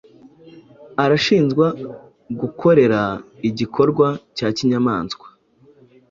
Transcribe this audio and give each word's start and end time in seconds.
arashinjwa 1.03 1.67
gukorera 2.41 3.01
igikorwa 3.49 4.07
cya 4.37 4.47
kinyamaswa 4.57 5.27